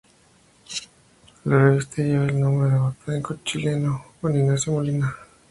[1.45, 5.15] La revista lleva el nombre de botánico chileno Juan Ignacio Molina.